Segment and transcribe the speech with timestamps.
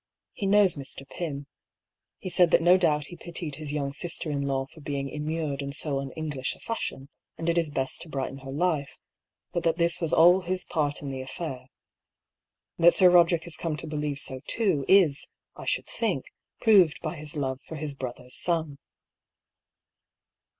[0.33, 1.07] He knows Mr.
[1.07, 1.45] Pym.
[2.17, 5.61] He said that no doubt he pitied his young sister in law for being immured
[5.61, 8.99] in so un English a fashion, and did his best to brighten her life;
[9.53, 11.67] but that this was all his part in the affair.
[12.79, 17.13] That Sir Boderick has come to believe so too, is, I should think, proved by
[17.15, 18.79] his love for his brother's son."